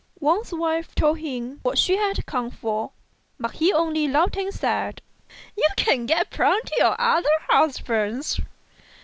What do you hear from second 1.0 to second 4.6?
him what she had come for, but he only laughed and